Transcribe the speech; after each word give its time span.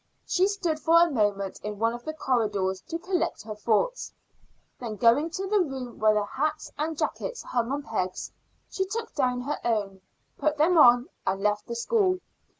She 0.25 0.47
stood 0.47 0.79
for 0.79 0.99
a 0.99 1.11
moment 1.11 1.59
in 1.63 1.77
one 1.77 1.93
of 1.93 2.05
the 2.05 2.13
corridors 2.15 2.81
to 2.87 2.97
collect 2.97 3.43
her 3.43 3.53
thoughts; 3.53 4.11
then 4.79 4.95
going 4.95 5.29
to 5.29 5.45
the 5.45 5.59
room 5.59 5.99
where 5.99 6.15
the 6.15 6.25
hats 6.25 6.71
and 6.75 6.97
jackets 6.97 7.43
hung 7.43 7.71
on 7.71 7.83
pegs, 7.83 8.31
she 8.67 8.83
took 8.85 9.13
down 9.13 9.41
her 9.41 9.59
own, 9.63 10.01
put 10.39 10.57
them 10.57 10.75
on, 10.75 11.07
and 11.27 11.43
left 11.43 11.67
the 11.67 11.75
school. 11.75 12.17